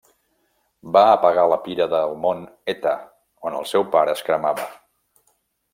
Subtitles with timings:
[0.95, 2.41] Va apagar la pira del Mont
[2.75, 2.95] Eta,
[3.51, 4.69] on el seu pare es cremava.